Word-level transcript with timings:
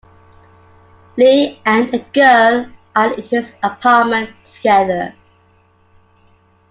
Lee 1.15 1.61
and 1.63 1.93
a 1.93 1.99
girl 1.99 2.65
are 2.95 3.13
in 3.13 3.21
his 3.21 3.53
apartment 3.61 4.31
together. 4.51 5.13